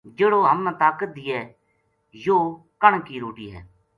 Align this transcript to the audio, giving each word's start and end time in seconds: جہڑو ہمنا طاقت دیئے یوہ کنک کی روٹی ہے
جہڑو 0.17 0.39
ہمنا 0.49 0.71
طاقت 0.81 1.09
دیئے 1.17 1.39
یوہ 2.23 2.43
کنک 2.81 3.01
کی 3.07 3.15
روٹی 3.23 3.47
ہے 3.53 3.61